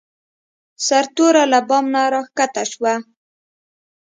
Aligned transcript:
سرتوره 0.85 1.43
له 1.51 1.59
بام 1.67 1.85
نه 1.93 2.01
راکښته 2.13 2.63
شوه. 2.71 2.93